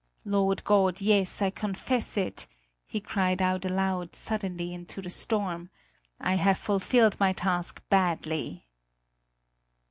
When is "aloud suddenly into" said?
3.65-4.99